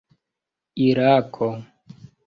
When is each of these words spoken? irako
irako 0.87 1.49